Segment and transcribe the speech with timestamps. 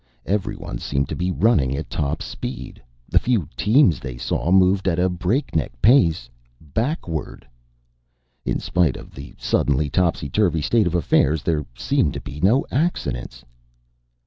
[0.25, 2.81] Every one seemed to be running at top speed.
[3.07, 6.27] The few teams they saw moved at a breakneck pace
[6.59, 7.45] backward!
[8.43, 13.45] In spite of the suddenly topsyturvy state of affairs there seemed to be no accidents.